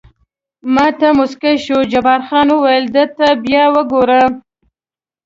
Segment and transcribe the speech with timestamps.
[0.73, 4.21] ما ته موسکی شو، جبار خان وویل: ده ته بیا وګوره.